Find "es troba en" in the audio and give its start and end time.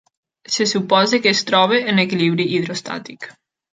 1.33-2.03